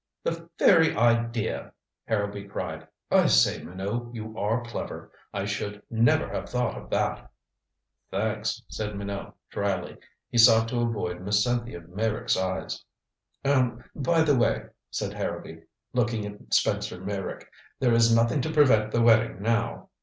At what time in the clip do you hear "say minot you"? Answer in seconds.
3.27-4.35